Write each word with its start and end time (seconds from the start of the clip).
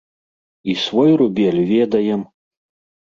І 0.63 0.73
свой 0.85 1.11
рубель 1.21 1.61
ведаем! 1.73 2.21